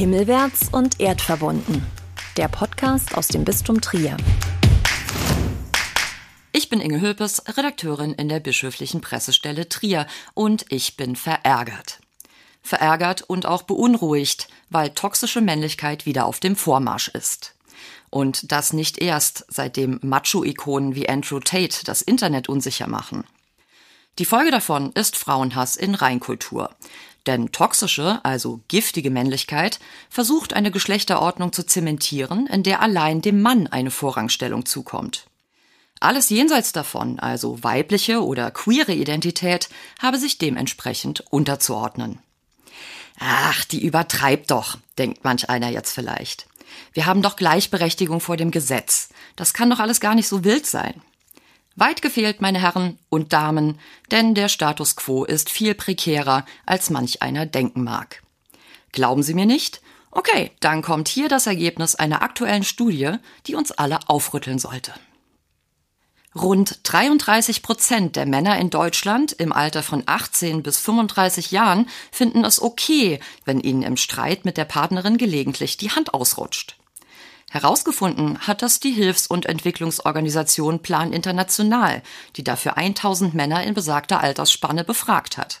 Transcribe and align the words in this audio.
Himmelwärts 0.00 0.70
und 0.72 0.98
erdverbunden. 0.98 1.84
Der 2.38 2.48
Podcast 2.48 3.18
aus 3.18 3.28
dem 3.28 3.44
Bistum 3.44 3.82
Trier. 3.82 4.16
Ich 6.52 6.70
bin 6.70 6.80
Inge 6.80 7.02
Hülpes, 7.02 7.42
Redakteurin 7.46 8.14
in 8.14 8.30
der 8.30 8.40
bischöflichen 8.40 9.02
Pressestelle 9.02 9.68
Trier 9.68 10.06
und 10.32 10.64
ich 10.70 10.96
bin 10.96 11.16
verärgert. 11.16 12.00
Verärgert 12.62 13.20
und 13.28 13.44
auch 13.44 13.64
beunruhigt, 13.64 14.48
weil 14.70 14.88
toxische 14.88 15.42
Männlichkeit 15.42 16.06
wieder 16.06 16.24
auf 16.24 16.40
dem 16.40 16.56
Vormarsch 16.56 17.08
ist. 17.08 17.54
Und 18.08 18.52
das 18.52 18.72
nicht 18.72 19.02
erst, 19.02 19.44
seitdem 19.48 20.00
Macho-Ikonen 20.00 20.94
wie 20.94 21.10
Andrew 21.10 21.40
Tate 21.40 21.84
das 21.84 22.00
Internet 22.00 22.48
unsicher 22.48 22.88
machen. 22.88 23.24
Die 24.18 24.24
Folge 24.24 24.50
davon 24.50 24.92
ist 24.92 25.18
Frauenhass 25.18 25.76
in 25.76 25.94
Reinkultur. 25.94 26.70
Denn 27.26 27.52
toxische, 27.52 28.20
also 28.24 28.60
giftige 28.68 29.10
Männlichkeit 29.10 29.78
versucht 30.08 30.54
eine 30.54 30.70
Geschlechterordnung 30.70 31.52
zu 31.52 31.64
zementieren, 31.64 32.46
in 32.46 32.62
der 32.62 32.80
allein 32.80 33.20
dem 33.20 33.42
Mann 33.42 33.66
eine 33.66 33.90
Vorrangstellung 33.90 34.64
zukommt. 34.64 35.26
Alles 36.00 36.30
jenseits 36.30 36.72
davon, 36.72 37.20
also 37.20 37.62
weibliche 37.62 38.24
oder 38.24 38.50
queere 38.50 38.94
Identität, 38.94 39.68
habe 40.00 40.16
sich 40.16 40.38
dementsprechend 40.38 41.24
unterzuordnen. 41.30 42.18
Ach, 43.18 43.64
die 43.66 43.84
übertreibt 43.84 44.50
doch, 44.50 44.78
denkt 44.96 45.24
manch 45.24 45.50
einer 45.50 45.68
jetzt 45.68 45.92
vielleicht. 45.92 46.46
Wir 46.94 47.04
haben 47.04 47.20
doch 47.20 47.36
Gleichberechtigung 47.36 48.20
vor 48.20 48.38
dem 48.38 48.50
Gesetz. 48.50 49.10
Das 49.36 49.52
kann 49.52 49.68
doch 49.68 49.78
alles 49.78 50.00
gar 50.00 50.14
nicht 50.14 50.28
so 50.28 50.42
wild 50.42 50.64
sein. 50.66 51.02
Weit 51.80 52.02
gefehlt, 52.02 52.42
meine 52.42 52.60
Herren 52.60 52.98
und 53.08 53.32
Damen, 53.32 53.78
denn 54.10 54.34
der 54.34 54.50
Status 54.50 54.96
quo 54.96 55.24
ist 55.24 55.48
viel 55.48 55.74
prekärer, 55.74 56.44
als 56.66 56.90
manch 56.90 57.22
einer 57.22 57.46
denken 57.46 57.84
mag. 57.84 58.22
Glauben 58.92 59.22
Sie 59.22 59.32
mir 59.32 59.46
nicht? 59.46 59.80
Okay, 60.10 60.50
dann 60.60 60.82
kommt 60.82 61.08
hier 61.08 61.30
das 61.30 61.46
Ergebnis 61.46 61.94
einer 61.94 62.20
aktuellen 62.20 62.64
Studie, 62.64 63.14
die 63.46 63.54
uns 63.54 63.72
alle 63.72 63.98
aufrütteln 64.08 64.58
sollte. 64.58 64.92
Rund 66.34 66.80
33 66.82 67.62
Prozent 67.62 68.14
der 68.14 68.26
Männer 68.26 68.58
in 68.58 68.68
Deutschland 68.68 69.32
im 69.32 69.50
Alter 69.50 69.82
von 69.82 70.02
18 70.04 70.62
bis 70.62 70.78
35 70.80 71.50
Jahren 71.50 71.88
finden 72.12 72.44
es 72.44 72.60
okay, 72.60 73.20
wenn 73.46 73.58
ihnen 73.58 73.84
im 73.84 73.96
Streit 73.96 74.44
mit 74.44 74.58
der 74.58 74.66
Partnerin 74.66 75.16
gelegentlich 75.16 75.78
die 75.78 75.90
Hand 75.90 76.12
ausrutscht. 76.12 76.76
Herausgefunden 77.52 78.38
hat 78.46 78.62
das 78.62 78.78
die 78.78 78.92
Hilfs- 78.92 79.26
und 79.26 79.44
Entwicklungsorganisation 79.44 80.82
Plan 80.82 81.12
International, 81.12 82.00
die 82.36 82.44
dafür 82.44 82.76
1000 82.76 83.34
Männer 83.34 83.64
in 83.64 83.74
besagter 83.74 84.20
Altersspanne 84.20 84.84
befragt 84.84 85.36
hat. 85.36 85.60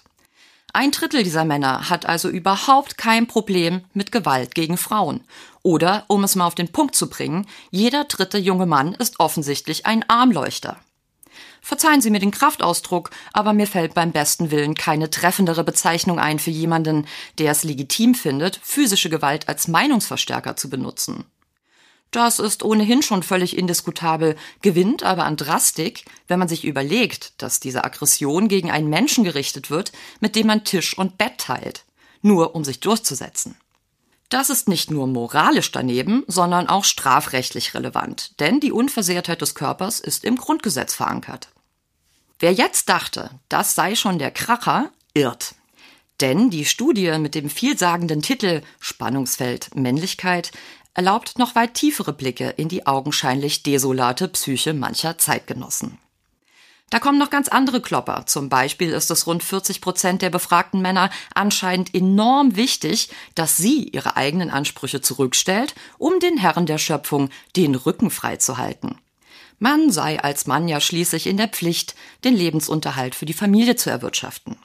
Ein 0.72 0.92
Drittel 0.92 1.24
dieser 1.24 1.44
Männer 1.44 1.90
hat 1.90 2.06
also 2.06 2.28
überhaupt 2.28 2.96
kein 2.96 3.26
Problem 3.26 3.82
mit 3.92 4.12
Gewalt 4.12 4.54
gegen 4.54 4.76
Frauen. 4.76 5.24
Oder, 5.64 6.04
um 6.06 6.22
es 6.22 6.36
mal 6.36 6.46
auf 6.46 6.54
den 6.54 6.70
Punkt 6.70 6.94
zu 6.94 7.10
bringen, 7.10 7.48
jeder 7.72 8.04
dritte 8.04 8.38
junge 8.38 8.66
Mann 8.66 8.94
ist 8.94 9.18
offensichtlich 9.18 9.84
ein 9.84 10.08
Armleuchter. 10.08 10.78
Verzeihen 11.60 12.02
Sie 12.02 12.10
mir 12.10 12.20
den 12.20 12.30
Kraftausdruck, 12.30 13.10
aber 13.32 13.52
mir 13.52 13.66
fällt 13.66 13.94
beim 13.94 14.12
besten 14.12 14.52
Willen 14.52 14.76
keine 14.76 15.10
treffendere 15.10 15.64
Bezeichnung 15.64 16.20
ein 16.20 16.38
für 16.38 16.52
jemanden, 16.52 17.08
der 17.38 17.50
es 17.50 17.64
legitim 17.64 18.14
findet, 18.14 18.60
physische 18.62 19.10
Gewalt 19.10 19.48
als 19.48 19.66
Meinungsverstärker 19.66 20.54
zu 20.54 20.70
benutzen. 20.70 21.24
Das 22.10 22.40
ist 22.40 22.64
ohnehin 22.64 23.02
schon 23.02 23.22
völlig 23.22 23.56
indiskutabel, 23.56 24.36
gewinnt 24.62 25.04
aber 25.04 25.24
an 25.24 25.36
Drastik, 25.36 26.04
wenn 26.26 26.40
man 26.40 26.48
sich 26.48 26.64
überlegt, 26.64 27.40
dass 27.40 27.60
diese 27.60 27.84
Aggression 27.84 28.48
gegen 28.48 28.70
einen 28.70 28.88
Menschen 28.88 29.22
gerichtet 29.22 29.70
wird, 29.70 29.92
mit 30.18 30.34
dem 30.34 30.48
man 30.48 30.64
Tisch 30.64 30.98
und 30.98 31.18
Bett 31.18 31.38
teilt, 31.38 31.84
nur 32.20 32.56
um 32.56 32.64
sich 32.64 32.80
durchzusetzen. 32.80 33.56
Das 34.28 34.50
ist 34.50 34.68
nicht 34.68 34.90
nur 34.90 35.06
moralisch 35.06 35.72
daneben, 35.72 36.24
sondern 36.26 36.68
auch 36.68 36.84
strafrechtlich 36.84 37.74
relevant, 37.74 38.38
denn 38.40 38.60
die 38.60 38.72
Unversehrtheit 38.72 39.40
des 39.40 39.54
Körpers 39.54 40.00
ist 40.00 40.24
im 40.24 40.36
Grundgesetz 40.36 40.94
verankert. 40.94 41.48
Wer 42.38 42.52
jetzt 42.52 42.88
dachte, 42.88 43.30
das 43.48 43.74
sei 43.74 43.94
schon 43.94 44.18
der 44.18 44.30
Kracher, 44.30 44.90
irrt. 45.14 45.54
Denn 46.20 46.50
die 46.50 46.64
Studie 46.64 47.18
mit 47.18 47.34
dem 47.34 47.48
vielsagenden 47.50 48.22
Titel 48.22 48.62
Spannungsfeld 48.78 49.74
Männlichkeit 49.74 50.52
erlaubt 50.94 51.38
noch 51.38 51.54
weit 51.54 51.74
tiefere 51.74 52.12
Blicke 52.12 52.50
in 52.50 52.68
die 52.68 52.86
augenscheinlich 52.86 53.62
desolate 53.62 54.28
Psyche 54.28 54.74
mancher 54.74 55.18
Zeitgenossen. 55.18 55.98
Da 56.90 56.98
kommen 56.98 57.18
noch 57.18 57.30
ganz 57.30 57.46
andere 57.48 57.80
Klopper. 57.80 58.26
Zum 58.26 58.48
Beispiel 58.48 58.90
ist 58.90 59.12
es 59.12 59.26
rund 59.28 59.44
40 59.44 59.80
Prozent 59.80 60.22
der 60.22 60.30
befragten 60.30 60.82
Männer 60.82 61.08
anscheinend 61.34 61.94
enorm 61.94 62.56
wichtig, 62.56 63.10
dass 63.36 63.56
sie 63.56 63.84
ihre 63.84 64.16
eigenen 64.16 64.50
Ansprüche 64.50 65.00
zurückstellt, 65.00 65.76
um 65.98 66.18
den 66.18 66.36
Herren 66.36 66.66
der 66.66 66.78
Schöpfung 66.78 67.30
den 67.54 67.76
Rücken 67.76 68.10
frei 68.10 68.36
zu 68.36 68.58
halten. 68.58 68.98
Man 69.60 69.90
sei 69.92 70.20
als 70.20 70.46
Mann 70.46 70.66
ja 70.66 70.80
schließlich 70.80 71.28
in 71.28 71.36
der 71.36 71.48
Pflicht, 71.48 71.94
den 72.24 72.34
Lebensunterhalt 72.34 73.14
für 73.14 73.26
die 73.26 73.34
Familie 73.34 73.76
zu 73.76 73.88
erwirtschaften. 73.88 74.56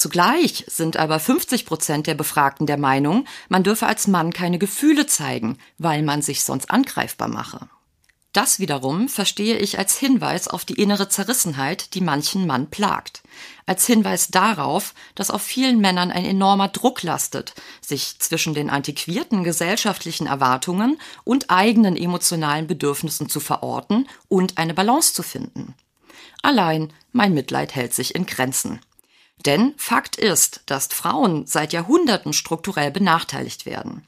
Zugleich 0.00 0.64
sind 0.66 0.96
aber 0.96 1.20
50 1.20 1.66
Prozent 1.66 2.06
der 2.06 2.14
Befragten 2.14 2.66
der 2.66 2.78
Meinung, 2.78 3.26
man 3.50 3.62
dürfe 3.62 3.86
als 3.86 4.06
Mann 4.06 4.32
keine 4.32 4.58
Gefühle 4.58 5.04
zeigen, 5.04 5.58
weil 5.76 6.02
man 6.02 6.22
sich 6.22 6.42
sonst 6.42 6.70
angreifbar 6.70 7.28
mache. 7.28 7.68
Das 8.32 8.60
wiederum 8.60 9.10
verstehe 9.10 9.58
ich 9.58 9.78
als 9.78 9.98
Hinweis 9.98 10.48
auf 10.48 10.64
die 10.64 10.80
innere 10.80 11.10
Zerrissenheit, 11.10 11.92
die 11.92 12.00
manchen 12.00 12.46
Mann 12.46 12.70
plagt. 12.70 13.20
Als 13.66 13.84
Hinweis 13.84 14.28
darauf, 14.28 14.94
dass 15.16 15.30
auf 15.30 15.42
vielen 15.42 15.82
Männern 15.82 16.10
ein 16.10 16.24
enormer 16.24 16.68
Druck 16.68 17.02
lastet, 17.02 17.52
sich 17.82 18.18
zwischen 18.20 18.54
den 18.54 18.70
antiquierten 18.70 19.44
gesellschaftlichen 19.44 20.26
Erwartungen 20.26 20.98
und 21.24 21.50
eigenen 21.50 21.94
emotionalen 21.94 22.66
Bedürfnissen 22.66 23.28
zu 23.28 23.38
verorten 23.38 24.08
und 24.28 24.56
eine 24.56 24.72
Balance 24.72 25.12
zu 25.12 25.22
finden. 25.22 25.74
Allein 26.40 26.90
mein 27.12 27.34
Mitleid 27.34 27.74
hält 27.74 27.92
sich 27.92 28.14
in 28.14 28.24
Grenzen. 28.24 28.80
Denn 29.46 29.74
Fakt 29.78 30.16
ist, 30.16 30.60
dass 30.66 30.88
Frauen 30.88 31.46
seit 31.46 31.72
Jahrhunderten 31.72 32.32
strukturell 32.32 32.90
benachteiligt 32.90 33.64
werden. 33.64 34.06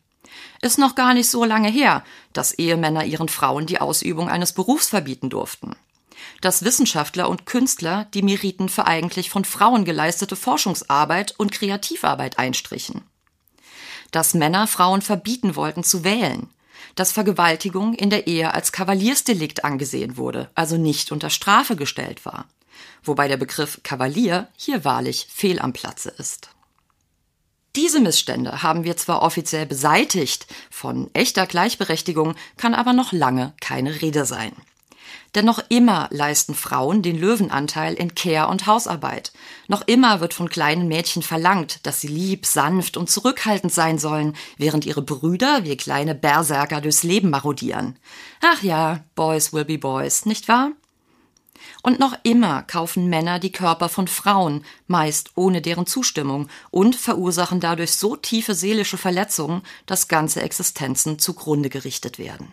Ist 0.60 0.78
noch 0.78 0.94
gar 0.94 1.14
nicht 1.14 1.28
so 1.28 1.44
lange 1.44 1.68
her, 1.68 2.04
dass 2.32 2.52
Ehemänner 2.52 3.04
ihren 3.04 3.28
Frauen 3.28 3.66
die 3.66 3.80
Ausübung 3.80 4.28
eines 4.28 4.52
Berufs 4.52 4.88
verbieten 4.88 5.30
durften. 5.30 5.74
Dass 6.40 6.64
Wissenschaftler 6.64 7.28
und 7.28 7.46
Künstler 7.46 8.06
die 8.14 8.22
Meriten 8.22 8.68
für 8.68 8.86
eigentlich 8.86 9.30
von 9.30 9.44
Frauen 9.44 9.84
geleistete 9.84 10.36
Forschungsarbeit 10.36 11.34
und 11.38 11.52
Kreativarbeit 11.52 12.38
einstrichen. 12.38 13.02
Dass 14.10 14.34
Männer 14.34 14.66
Frauen 14.66 15.02
verbieten 15.02 15.56
wollten 15.56 15.82
zu 15.82 16.04
wählen. 16.04 16.48
Dass 16.94 17.12
Vergewaltigung 17.12 17.94
in 17.94 18.10
der 18.10 18.26
Ehe 18.26 18.52
als 18.52 18.70
Kavaliersdelikt 18.70 19.64
angesehen 19.64 20.18
wurde, 20.18 20.50
also 20.54 20.76
nicht 20.76 21.10
unter 21.10 21.30
Strafe 21.30 21.74
gestellt 21.74 22.26
war 22.26 22.46
wobei 23.02 23.28
der 23.28 23.36
Begriff 23.36 23.80
Kavalier 23.82 24.48
hier 24.56 24.84
wahrlich 24.84 25.26
fehl 25.30 25.58
am 25.58 25.72
Platze 25.72 26.10
ist. 26.18 26.50
Diese 27.74 28.00
Missstände 28.00 28.62
haben 28.62 28.84
wir 28.84 28.98
zwar 28.98 29.22
offiziell 29.22 29.64
beseitigt, 29.64 30.46
von 30.70 31.08
echter 31.14 31.46
Gleichberechtigung 31.46 32.34
kann 32.58 32.74
aber 32.74 32.92
noch 32.92 33.12
lange 33.12 33.54
keine 33.60 34.02
Rede 34.02 34.26
sein. 34.26 34.52
Denn 35.34 35.46
noch 35.46 35.62
immer 35.70 36.08
leisten 36.10 36.54
Frauen 36.54 37.00
den 37.00 37.18
Löwenanteil 37.18 37.94
in 37.94 38.14
Care- 38.14 38.48
und 38.48 38.66
Hausarbeit. 38.66 39.32
Noch 39.66 39.80
immer 39.86 40.20
wird 40.20 40.34
von 40.34 40.50
kleinen 40.50 40.88
Mädchen 40.88 41.22
verlangt, 41.22 41.86
dass 41.86 42.02
sie 42.02 42.08
lieb, 42.08 42.44
sanft 42.44 42.98
und 42.98 43.08
zurückhaltend 43.08 43.72
sein 43.72 43.98
sollen, 43.98 44.36
während 44.58 44.84
ihre 44.84 45.00
Brüder 45.00 45.64
wie 45.64 45.78
kleine 45.78 46.14
Berserker 46.14 46.82
durchs 46.82 47.02
Leben 47.02 47.30
marodieren. 47.30 47.98
Ach 48.42 48.62
ja, 48.62 49.04
Boys 49.14 49.54
will 49.54 49.64
be 49.64 49.78
Boys, 49.78 50.26
nicht 50.26 50.48
wahr? 50.48 50.72
Und 51.82 51.98
noch 51.98 52.16
immer 52.22 52.62
kaufen 52.62 53.08
Männer 53.08 53.38
die 53.38 53.52
Körper 53.52 53.88
von 53.88 54.08
Frauen, 54.08 54.64
meist 54.86 55.30
ohne 55.34 55.60
deren 55.60 55.86
Zustimmung, 55.86 56.48
und 56.70 56.94
verursachen 56.96 57.60
dadurch 57.60 57.92
so 57.92 58.16
tiefe 58.16 58.54
seelische 58.54 58.98
Verletzungen, 58.98 59.62
dass 59.86 60.08
ganze 60.08 60.42
Existenzen 60.42 61.18
zugrunde 61.18 61.70
gerichtet 61.70 62.18
werden. 62.18 62.52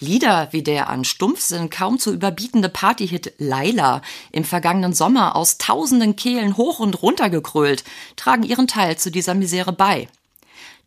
Lieder 0.00 0.48
wie 0.50 0.62
der 0.62 0.88
an 0.88 1.04
Stumpfsinn 1.04 1.68
kaum 1.68 1.98
zu 1.98 2.10
überbietende 2.10 2.70
Partyhit 2.70 3.34
Laila 3.36 4.00
im 4.32 4.44
vergangenen 4.44 4.94
Sommer 4.94 5.36
aus 5.36 5.58
tausenden 5.58 6.16
Kehlen 6.16 6.56
hoch 6.56 6.78
und 6.78 7.02
runter 7.02 7.28
gekrölt, 7.28 7.84
tragen 8.16 8.42
ihren 8.42 8.66
Teil 8.66 8.96
zu 8.96 9.10
dieser 9.10 9.34
Misere 9.34 9.72
bei. 9.72 10.08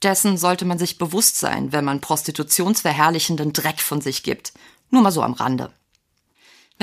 Dessen 0.01 0.35
sollte 0.35 0.65
man 0.65 0.79
sich 0.79 0.97
bewusst 0.97 1.39
sein, 1.39 1.71
wenn 1.71 1.85
man 1.85 2.01
prostitutionsverherrlichenden 2.01 3.53
Dreck 3.53 3.81
von 3.81 4.01
sich 4.01 4.23
gibt. 4.23 4.51
Nur 4.89 5.03
mal 5.03 5.11
so 5.11 5.21
am 5.21 5.33
Rande. 5.33 5.71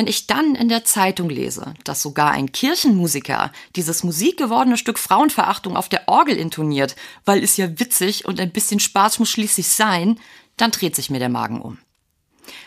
Wenn 0.00 0.06
ich 0.06 0.26
dann 0.26 0.54
in 0.54 0.70
der 0.70 0.82
Zeitung 0.82 1.28
lese, 1.28 1.74
dass 1.84 2.00
sogar 2.00 2.30
ein 2.30 2.52
Kirchenmusiker 2.52 3.52
dieses 3.76 4.02
musikgewordene 4.02 4.78
Stück 4.78 4.98
Frauenverachtung 4.98 5.76
auf 5.76 5.90
der 5.90 6.08
Orgel 6.08 6.38
intoniert, 6.38 6.96
weil 7.26 7.44
es 7.44 7.58
ja 7.58 7.78
witzig 7.78 8.24
und 8.24 8.40
ein 8.40 8.50
bisschen 8.50 8.80
Spaß 8.80 9.18
muss 9.18 9.28
schließlich 9.28 9.68
sein, 9.68 10.18
dann 10.56 10.70
dreht 10.70 10.96
sich 10.96 11.10
mir 11.10 11.18
der 11.18 11.28
Magen 11.28 11.60
um. 11.60 11.76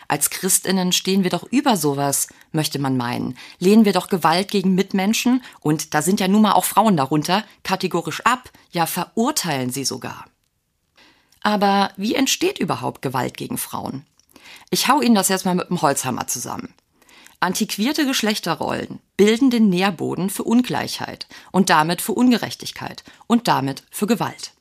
Als 0.06 0.30
Christinnen 0.30 0.92
stehen 0.92 1.24
wir 1.24 1.30
doch 1.30 1.42
über 1.50 1.76
sowas, 1.76 2.28
möchte 2.52 2.78
man 2.78 2.96
meinen. 2.96 3.36
Lehnen 3.58 3.84
wir 3.84 3.92
doch 3.92 4.06
Gewalt 4.06 4.48
gegen 4.48 4.76
Mitmenschen, 4.76 5.42
und 5.58 5.92
da 5.92 6.02
sind 6.02 6.20
ja 6.20 6.28
nun 6.28 6.42
mal 6.42 6.52
auch 6.52 6.64
Frauen 6.64 6.96
darunter, 6.96 7.42
kategorisch 7.64 8.20
ab, 8.20 8.48
ja 8.70 8.86
verurteilen 8.86 9.70
sie 9.70 9.84
sogar. 9.84 10.26
Aber 11.40 11.90
wie 11.96 12.14
entsteht 12.14 12.60
überhaupt 12.60 13.02
Gewalt 13.02 13.36
gegen 13.36 13.58
Frauen? 13.58 14.06
Ich 14.70 14.86
hau 14.86 15.00
Ihnen 15.00 15.16
das 15.16 15.26
jetzt 15.26 15.44
mal 15.44 15.56
mit 15.56 15.68
dem 15.68 15.82
Holzhammer 15.82 16.28
zusammen. 16.28 16.72
Antiquierte 17.44 18.06
Geschlechterrollen 18.06 19.00
bilden 19.18 19.50
den 19.50 19.68
Nährboden 19.68 20.30
für 20.30 20.44
Ungleichheit 20.44 21.26
und 21.52 21.68
damit 21.68 22.00
für 22.00 22.12
Ungerechtigkeit 22.12 23.04
und 23.26 23.48
damit 23.48 23.82
für 23.90 24.06
Gewalt. 24.06 24.52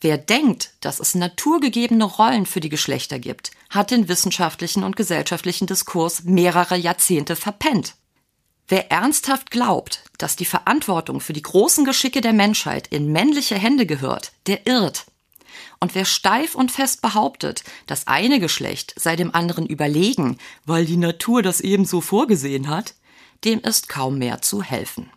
Wer 0.00 0.18
denkt, 0.18 0.72
dass 0.80 0.98
es 0.98 1.14
naturgegebene 1.14 2.02
Rollen 2.02 2.44
für 2.44 2.58
die 2.58 2.70
Geschlechter 2.70 3.20
gibt, 3.20 3.52
hat 3.70 3.92
den 3.92 4.08
wissenschaftlichen 4.08 4.82
und 4.82 4.96
gesellschaftlichen 4.96 5.68
Diskurs 5.68 6.24
mehrere 6.24 6.76
Jahrzehnte 6.76 7.36
verpennt. 7.36 7.94
Wer 8.66 8.90
ernsthaft 8.90 9.52
glaubt, 9.52 10.02
dass 10.18 10.34
die 10.34 10.44
Verantwortung 10.44 11.20
für 11.20 11.34
die 11.34 11.42
großen 11.42 11.84
Geschicke 11.84 12.20
der 12.20 12.32
Menschheit 12.32 12.88
in 12.88 13.12
männliche 13.12 13.54
Hände 13.54 13.86
gehört, 13.86 14.32
der 14.48 14.66
irrt. 14.66 15.06
Und 15.80 15.94
wer 15.94 16.04
steif 16.04 16.54
und 16.54 16.72
fest 16.72 17.02
behauptet, 17.02 17.64
das 17.86 18.06
eine 18.06 18.40
Geschlecht 18.40 18.94
sei 18.96 19.16
dem 19.16 19.34
anderen 19.34 19.66
überlegen, 19.66 20.38
weil 20.64 20.86
die 20.86 20.96
Natur 20.96 21.42
das 21.42 21.60
ebenso 21.60 22.00
vorgesehen 22.00 22.68
hat, 22.68 22.94
dem 23.44 23.60
ist 23.60 23.88
kaum 23.88 24.18
mehr 24.18 24.42
zu 24.42 24.62
helfen. 24.62 25.10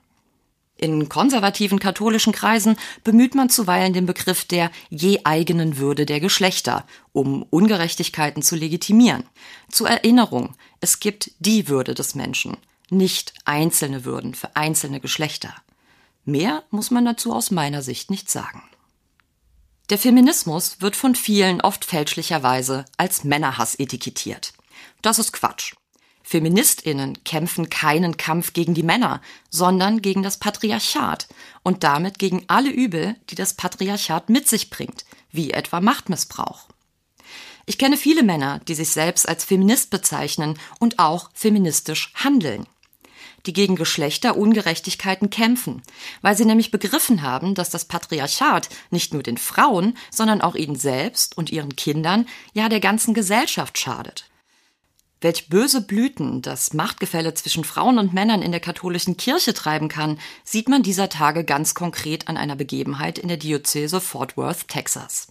In 0.81 1.09
konservativen 1.09 1.77
katholischen 1.77 2.31
Kreisen 2.31 2.77
bemüht 3.03 3.36
man 3.36 3.50
zuweilen 3.50 3.91
den 3.91 4.06
Begriff 4.06 4.45
der 4.45 4.71
je 4.89 5.19
eigenen 5.25 5.77
Würde 5.77 6.06
der 6.06 6.21
Geschlechter, 6.21 6.86
um 7.12 7.44
Ungerechtigkeiten 7.44 8.41
zu 8.41 8.56
legitimieren. 8.56 9.25
Zur 9.69 9.89
Erinnerung, 9.89 10.56
es 10.80 11.01
gibt 11.01 11.31
die 11.39 11.68
Würde 11.68 11.95
des 11.95 12.15
Menschen, 12.15 12.56
nicht 12.89 13.33
einzelne 13.44 14.06
Würden 14.06 14.33
für 14.36 14.56
einzelne 14.56 15.01
Geschlechter. 15.01 15.53
Mehr 16.24 16.63
muss 16.71 16.91
man 16.91 17.03
dazu 17.03 17.33
aus 17.33 17.51
meiner 17.51 17.81
Sicht 17.81 18.09
nicht 18.09 18.30
sagen. 18.30 18.63
Der 19.89 19.97
Feminismus 19.97 20.81
wird 20.81 20.95
von 20.95 21.15
vielen 21.15 21.62
oft 21.62 21.83
fälschlicherweise 21.83 22.86
als 22.97 23.24
Männerhass 23.24 23.74
etikettiert. 23.80 24.53
Das 25.01 25.18
ist 25.18 25.33
Quatsch. 25.33 25.74
Feministinnen 26.21 27.24
kämpfen 27.24 27.71
keinen 27.71 28.15
Kampf 28.15 28.53
gegen 28.53 28.75
die 28.75 28.83
Männer, 28.83 29.19
sondern 29.50 30.03
gegen 30.03 30.21
das 30.21 30.38
Patriarchat 30.38 31.27
und 31.63 31.83
damit 31.83 32.19
gegen 32.19 32.44
alle 32.47 32.69
Übel, 32.69 33.15
die 33.31 33.36
das 33.36 33.56
Patriarchat 33.56 34.30
mit 34.30 34.47
sich 34.47 34.69
bringt, 34.69 35.06
wie 35.31 35.50
etwa 35.50 35.81
Machtmissbrauch. 35.81 36.68
Ich 37.65 37.80
kenne 37.80 37.97
viele 37.97 38.21
Männer, 38.21 38.59
die 38.68 38.75
sich 38.75 38.89
selbst 38.89 39.27
als 39.27 39.44
Feminist 39.44 39.89
bezeichnen 39.89 40.59
und 40.80 41.00
auch 41.00 41.31
feministisch 41.33 42.13
handeln 42.13 42.68
die 43.45 43.53
gegen 43.53 43.75
Geschlechterungerechtigkeiten 43.75 45.30
kämpfen, 45.30 45.81
weil 46.21 46.36
sie 46.36 46.45
nämlich 46.45 46.71
begriffen 46.71 47.21
haben, 47.21 47.56
dass 47.56 47.69
das 47.69 47.86
Patriarchat 47.86 48.69
nicht 48.89 49.13
nur 49.13 49.24
den 49.24 49.38
Frauen, 49.38 49.97
sondern 50.12 50.41
auch 50.41 50.56
ihnen 50.56 50.75
selbst 50.75 51.38
und 51.38 51.51
ihren 51.51 51.75
Kindern, 51.75 52.27
ja 52.53 52.69
der 52.69 52.80
ganzen 52.80 53.13
Gesellschaft 53.13 53.77
schadet. 53.77 54.25
Welch 55.21 55.50
böse 55.50 55.81
Blüten 55.81 56.41
das 56.41 56.74
Machtgefälle 56.74 57.33
zwischen 57.33 57.65
Frauen 57.65 58.00
und 58.00 58.13
Männern 58.13 58.41
in 58.41 58.51
der 58.51 58.62
katholischen 58.62 59.18
Kirche 59.18 59.53
treiben 59.53 59.89
kann, 59.89 60.18
sieht 60.45 60.69
man 60.69 60.81
dieser 60.81 61.09
Tage 61.09 61.44
ganz 61.44 61.75
konkret 61.75 62.30
an 62.30 62.38
einer 62.38 62.56
Begebenheit 62.56 63.18
in 63.18 63.27
der 63.27 63.36
Diözese 63.36 64.00
Fort 64.00 64.38
Worth, 64.38 64.69
Texas. 64.69 65.27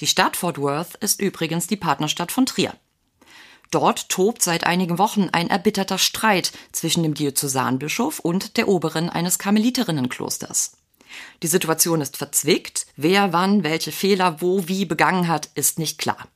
Die 0.00 0.06
Stadt 0.06 0.36
Fort 0.36 0.56
Worth 0.58 0.94
ist 0.96 1.20
übrigens 1.20 1.66
die 1.66 1.76
Partnerstadt 1.76 2.32
von 2.32 2.46
Trier. 2.46 2.74
Dort 3.70 4.08
tobt 4.08 4.42
seit 4.42 4.64
einigen 4.64 4.98
Wochen 4.98 5.28
ein 5.32 5.50
erbitterter 5.50 5.98
Streit 5.98 6.52
zwischen 6.72 7.02
dem 7.02 7.14
Diözesanbischof 7.14 8.18
und 8.18 8.56
der 8.56 8.68
Oberin 8.68 9.10
eines 9.10 9.38
Karmeliterinnenklosters. 9.38 10.72
Die 11.42 11.48
Situation 11.48 12.00
ist 12.00 12.16
verzwickt, 12.16 12.86
wer 12.96 13.32
wann 13.32 13.64
welche 13.64 13.92
Fehler 13.92 14.40
wo 14.40 14.68
wie 14.68 14.84
begangen 14.84 15.28
hat, 15.28 15.50
ist 15.54 15.78
nicht 15.78 15.98
klar. 15.98 16.28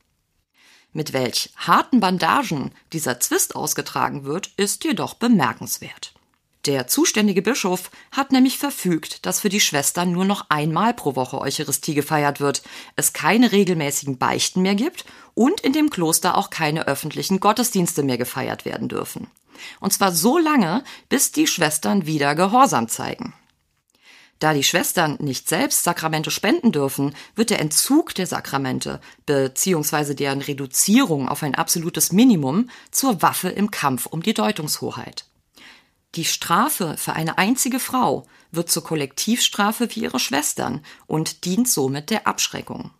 Mit 0.91 1.13
welch 1.13 1.51
harten 1.55 1.99
Bandagen 1.99 2.71
dieser 2.91 3.19
Zwist 3.19 3.55
ausgetragen 3.55 4.25
wird, 4.25 4.51
ist 4.57 4.83
jedoch 4.83 5.15
bemerkenswert. 5.15 6.13
Der 6.65 6.87
zuständige 6.87 7.41
Bischof 7.41 7.91
hat 8.11 8.31
nämlich 8.31 8.57
verfügt, 8.57 9.25
dass 9.25 9.41
für 9.41 9.49
die 9.49 9.59
Schwestern 9.59 10.13
nur 10.13 10.23
noch 10.23 10.45
einmal 10.47 10.93
pro 10.93 11.17
Woche 11.17 11.41
Eucharistie 11.41 11.93
gefeiert 11.93 12.39
wird, 12.39 12.63
es 12.95 13.11
keine 13.11 13.51
regelmäßigen 13.51 14.17
Beichten 14.17 14.61
mehr 14.61 14.75
gibt 14.75 15.03
und 15.33 15.59
in 15.59 15.73
dem 15.73 15.89
Kloster 15.89 16.37
auch 16.37 16.49
keine 16.49 16.87
öffentlichen 16.87 17.41
Gottesdienste 17.41 18.01
mehr 18.01 18.17
gefeiert 18.17 18.63
werden 18.63 18.87
dürfen. 18.87 19.27
Und 19.81 19.91
zwar 19.91 20.13
so 20.13 20.37
lange, 20.37 20.85
bis 21.09 21.33
die 21.33 21.47
Schwestern 21.47 22.05
wieder 22.05 22.33
Gehorsam 22.33 22.87
zeigen. 22.87 23.33
Da 24.39 24.53
die 24.53 24.63
Schwestern 24.63 25.17
nicht 25.19 25.49
selbst 25.49 25.83
Sakramente 25.83 26.31
spenden 26.31 26.71
dürfen, 26.71 27.13
wird 27.35 27.49
der 27.49 27.59
Entzug 27.59 28.15
der 28.15 28.27
Sakramente 28.27 29.01
bzw. 29.25 30.15
deren 30.15 30.41
Reduzierung 30.41 31.27
auf 31.27 31.43
ein 31.43 31.55
absolutes 31.55 32.13
Minimum 32.13 32.69
zur 32.89 33.21
Waffe 33.21 33.49
im 33.49 33.69
Kampf 33.69 34.05
um 34.05 34.23
die 34.23 34.33
Deutungshoheit. 34.33 35.25
Die 36.15 36.25
Strafe 36.25 36.95
für 36.97 37.13
eine 37.13 37.37
einzige 37.39 37.79
Frau 37.79 38.27
wird 38.51 38.69
zur 38.69 38.83
Kollektivstrafe 38.83 39.89
für 39.89 39.99
ihre 39.99 40.19
Schwestern 40.19 40.85
und 41.07 41.45
dient 41.45 41.67
somit 41.67 42.11
der 42.11 42.27
Abschreckung. 42.27 42.91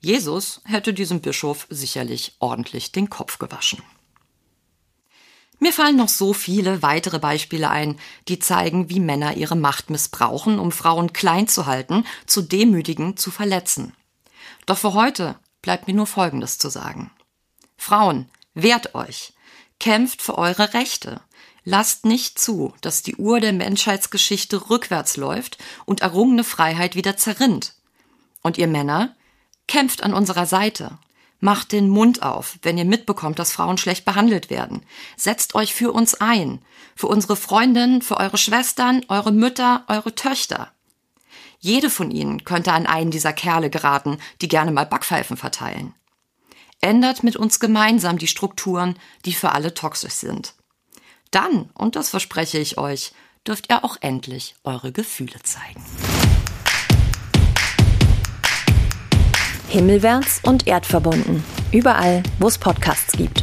Jesus 0.00 0.60
hätte 0.64 0.92
diesem 0.92 1.20
Bischof 1.20 1.66
sicherlich 1.70 2.36
ordentlich 2.40 2.90
den 2.90 3.08
Kopf 3.08 3.38
gewaschen. 3.38 3.82
Mir 5.60 5.72
fallen 5.72 5.96
noch 5.96 6.08
so 6.08 6.32
viele 6.32 6.82
weitere 6.82 7.18
Beispiele 7.18 7.68
ein, 7.68 7.98
die 8.28 8.38
zeigen, 8.38 8.90
wie 8.90 9.00
Männer 9.00 9.36
ihre 9.36 9.56
Macht 9.56 9.90
missbrauchen, 9.90 10.58
um 10.60 10.70
Frauen 10.70 11.12
klein 11.12 11.48
zu 11.48 11.66
halten, 11.66 12.04
zu 12.26 12.42
demütigen, 12.42 13.16
zu 13.16 13.32
verletzen. 13.32 13.92
Doch 14.66 14.78
für 14.78 14.94
heute 14.94 15.36
bleibt 15.62 15.88
mir 15.88 15.94
nur 15.94 16.06
Folgendes 16.06 16.58
zu 16.58 16.68
sagen. 16.68 17.10
Frauen, 17.76 18.30
wehrt 18.54 18.94
euch, 18.94 19.32
kämpft 19.80 20.22
für 20.22 20.38
eure 20.38 20.74
Rechte, 20.74 21.20
lasst 21.68 22.06
nicht 22.06 22.38
zu, 22.38 22.72
dass 22.80 23.02
die 23.02 23.16
Uhr 23.16 23.40
der 23.40 23.52
Menschheitsgeschichte 23.52 24.70
rückwärts 24.70 25.18
läuft 25.18 25.58
und 25.84 26.00
errungene 26.00 26.42
Freiheit 26.42 26.96
wieder 26.96 27.16
zerrinnt. 27.16 27.74
Und 28.42 28.56
ihr 28.56 28.66
Männer, 28.66 29.14
kämpft 29.66 30.02
an 30.02 30.14
unserer 30.14 30.46
Seite, 30.46 30.98
Macht 31.40 31.70
den 31.70 31.88
Mund 31.88 32.24
auf, 32.24 32.58
wenn 32.62 32.78
ihr 32.78 32.84
mitbekommt, 32.84 33.38
dass 33.38 33.52
Frauen 33.52 33.78
schlecht 33.78 34.04
behandelt 34.04 34.50
werden. 34.50 34.82
Setzt 35.16 35.54
euch 35.54 35.72
für 35.72 35.92
uns 35.92 36.14
ein. 36.14 36.60
Für 36.96 37.06
unsere 37.06 37.36
Freundinnen, 37.36 38.02
für 38.02 38.16
eure 38.16 38.38
Schwestern, 38.38 39.04
eure 39.06 39.30
Mütter, 39.30 39.84
eure 39.86 40.16
Töchter. 40.16 40.72
Jede 41.60 41.90
von 41.90 42.10
ihnen 42.10 42.44
könnte 42.44 42.72
an 42.72 42.86
einen 42.86 43.12
dieser 43.12 43.32
Kerle 43.32 43.70
geraten, 43.70 44.18
die 44.40 44.48
gerne 44.48 44.72
mal 44.72 44.84
Backpfeifen 44.84 45.36
verteilen. 45.36 45.94
Ändert 46.80 47.22
mit 47.22 47.36
uns 47.36 47.60
gemeinsam 47.60 48.18
die 48.18 48.26
Strukturen, 48.26 48.98
die 49.24 49.32
für 49.32 49.52
alle 49.52 49.74
toxisch 49.74 50.14
sind. 50.14 50.54
Dann, 51.30 51.70
und 51.74 51.96
das 51.96 52.10
verspreche 52.10 52.58
ich 52.58 52.78
euch, 52.78 53.12
dürft 53.46 53.70
ihr 53.70 53.84
auch 53.84 53.96
endlich 54.00 54.54
eure 54.64 54.92
Gefühle 54.92 55.38
zeigen. 55.42 55.84
Himmelwärts 59.68 60.40
und 60.44 60.66
erdverbunden. 60.66 61.44
Überall, 61.72 62.22
wo 62.38 62.48
es 62.48 62.56
Podcasts 62.56 63.12
gibt. 63.12 63.42